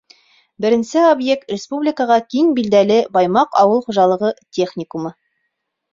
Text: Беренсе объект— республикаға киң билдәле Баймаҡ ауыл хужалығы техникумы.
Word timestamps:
Беренсе 0.63 1.01
объект— 1.09 1.51
республикаға 1.55 2.17
киң 2.33 2.49
билдәле 2.61 2.97
Баймаҡ 3.19 3.61
ауыл 3.65 3.85
хужалығы 3.89 4.37
техникумы. 4.61 5.13